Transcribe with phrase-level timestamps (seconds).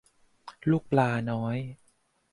[0.69, 1.57] ลูกปลาน้อย